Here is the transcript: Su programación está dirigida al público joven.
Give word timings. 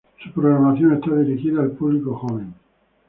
Su 0.23 0.31
programación 0.31 0.93
está 0.93 1.13
dirigida 1.15 1.61
al 1.61 1.73
público 1.73 2.15
joven. 2.17 2.55